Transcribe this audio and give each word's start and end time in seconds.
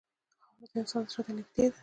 خاوره 0.43 0.67
د 0.71 0.73
انسان 0.81 1.03
زړه 1.11 1.21
ته 1.25 1.31
نږدې 1.37 1.65
ده. 1.71 1.77